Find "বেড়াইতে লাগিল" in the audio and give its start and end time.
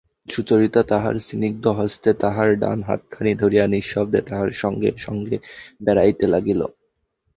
5.81-6.61